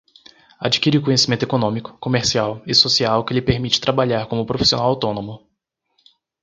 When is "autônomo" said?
4.89-5.47